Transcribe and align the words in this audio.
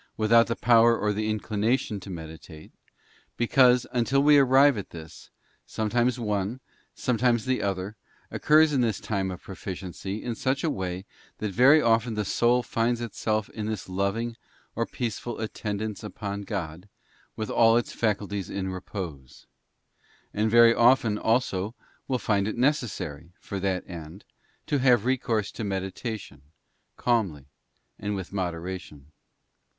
113_ 0.15 0.15
without 0.19 0.47
the 0.47 0.59
power 0.65 0.97
or 0.97 1.13
the 1.13 1.29
inclination 1.29 1.99
to 1.99 2.09
meditate; 2.09 2.71
because, 3.37 3.85
until 3.91 4.23
we 4.23 4.35
arrive 4.39 4.75
at 4.75 4.89
this, 4.89 5.29
sometimes 5.67 6.19
one, 6.19 6.59
sometimes 6.95 7.45
the: 7.45 7.61
other, 7.61 7.95
oceurs 8.31 8.73
in 8.73 8.81
this 8.81 8.99
time 8.99 9.29
of 9.29 9.43
proficiency 9.43 10.23
in 10.23 10.33
such 10.33 10.63
a 10.63 10.71
way 10.71 11.05
that 11.37 11.51
very_ 11.53 11.79
often 11.85 12.15
the 12.15 12.25
soul 12.25 12.63
finds 12.63 12.99
itself 12.99 13.47
in 13.51 13.67
this 13.67 13.87
loving 13.87 14.35
or 14.75 14.87
peaceful 14.87 15.39
attendance 15.39 16.03
upon 16.03 16.41
God, 16.41 16.89
with 17.35 17.51
all 17.51 17.77
its 17.77 17.93
faculties 17.93 18.49
in 18.49 18.69
repose; 18.69 19.45
and 20.33 20.49
very 20.49 20.73
often 20.73 21.19
also 21.19 21.75
will 22.07 22.17
find 22.17 22.47
it 22.47 22.57
necessary, 22.57 23.33
for 23.39 23.59
that 23.59 23.87
end, 23.87 24.25
to 24.65 24.79
have 24.79 25.05
recourse 25.05 25.51
to 25.51 25.63
meditation, 25.63 26.41
calmly 26.97 27.45
and 27.99 28.15
with 28.15 28.33
moderation. 28.33 29.11